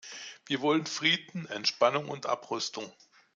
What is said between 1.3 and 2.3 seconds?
Entspannung und